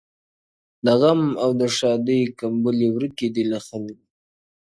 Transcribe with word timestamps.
د 0.85 0.87
غم 1.01 1.21
او 1.43 1.49
د 1.59 1.63
ښادۍ 1.75 2.21
کمبلي 2.39 2.87
ورکي 2.95 3.27
دي 3.35 3.43
له 3.51 3.59
خلکو!. 3.67 4.05